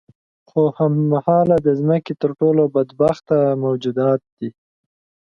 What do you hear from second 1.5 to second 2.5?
د ځمکې تر